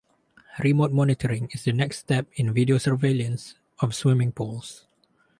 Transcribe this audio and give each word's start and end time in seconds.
Remote 0.63 0.91
monitoring 0.91 1.47
is 1.51 1.63
the 1.63 1.71
next 1.73 1.99
step 1.99 2.25
in 2.33 2.55
video 2.55 2.79
surveillance 2.79 3.53
of 3.81 3.93
swimming 3.93 4.31
pools. 4.31 4.87